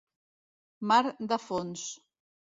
[0.91, 1.01] Mar
[1.33, 1.83] de fons.